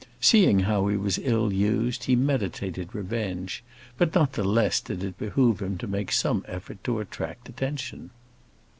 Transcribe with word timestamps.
Seeing 0.19 0.61
how 0.61 0.87
he 0.87 0.97
was 0.97 1.19
ill 1.19 1.53
used, 1.53 2.05
he 2.05 2.15
meditated 2.15 2.95
revenge; 2.95 3.63
but 3.99 4.15
not 4.15 4.33
the 4.33 4.43
less 4.43 4.79
did 4.81 5.03
it 5.03 5.15
behove 5.19 5.61
him 5.61 5.77
to 5.77 5.85
make 5.85 6.11
some 6.11 6.43
effort 6.47 6.83
to 6.85 6.99
attract 6.99 7.49
attention. 7.49 8.09